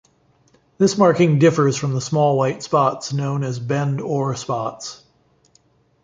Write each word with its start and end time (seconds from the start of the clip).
This 0.79 0.97
marking 0.97 1.37
differs 1.37 1.77
from 1.77 1.93
the 1.93 2.01
small 2.01 2.35
white 2.35 2.63
spots 2.63 3.13
known 3.13 3.43
as 3.43 3.59
Bend-Or 3.59 4.33
spots. 4.33 5.03